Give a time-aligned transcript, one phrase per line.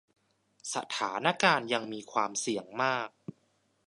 [0.73, 3.09] สถานการณ์ยังมีความเสี่ยงมาก